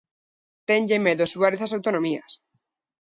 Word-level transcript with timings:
Tenlle 0.67 0.97
medo 1.05 1.23
Suárez 1.27 1.61
ás 1.65 1.75
autonomías. 1.77 2.31